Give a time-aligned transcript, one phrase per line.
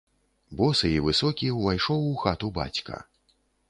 [0.61, 2.95] Босы і высокі ўвайшоў у хату бацька.